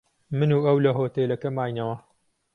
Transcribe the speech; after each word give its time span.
من 0.37 0.49
و 0.55 0.65
ئەو 0.65 0.77
لە 0.85 0.91
هۆتێلەکە 0.97 1.49
ماینەوە. 1.57 1.97